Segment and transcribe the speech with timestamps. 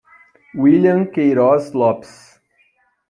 [0.55, 2.39] Willian Queiroz Lopes